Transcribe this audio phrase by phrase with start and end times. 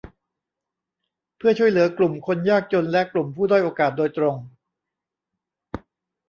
[1.37, 4.35] เพื่อช่วยเหลือกลุ่มคนยากจนกลุ่มผู้ด้อยโอกาสโดยตรง